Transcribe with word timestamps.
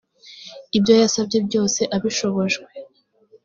ibyo 0.77 0.93
yasabye 1.01 1.37
byose 1.47 1.81
abishobojwe 1.95 2.67